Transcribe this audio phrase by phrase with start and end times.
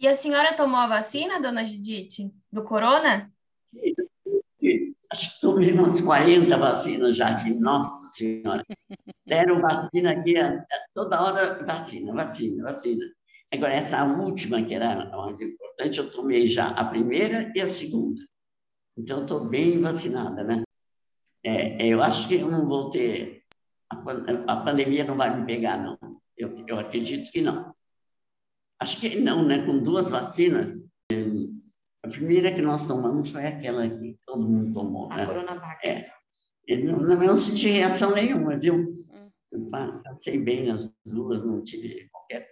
[0.00, 3.32] E a senhora tomou a vacina, dona Judite, do corona?
[5.10, 8.64] Acho que tomei umas 40 vacinas já aqui, nossa senhora.
[9.26, 10.34] Deram vacina aqui,
[10.94, 13.04] toda hora vacina, vacina, vacina.
[13.52, 17.66] Agora, essa última, que era a mais importante, eu tomei já a primeira e a
[17.66, 18.20] segunda.
[18.96, 20.62] Então, estou bem vacinada, né?
[21.42, 23.42] É, eu acho que eu não vou ter.
[23.90, 23.96] A,
[24.52, 25.98] a pandemia não vai me pegar, não.
[26.36, 27.74] Eu, eu acredito que não.
[28.80, 29.64] Acho que não, né?
[29.64, 30.84] Com duas vacinas.
[32.04, 35.26] A primeira que nós tomamos foi aquela que todo mundo tomou, a né?
[35.26, 35.86] Coronavac.
[35.86, 36.08] É.
[36.66, 38.76] Eu não, não senti reação nenhuma, viu?
[39.52, 39.70] Hum.
[40.04, 42.47] Passei bem nas duas, não tive qualquer.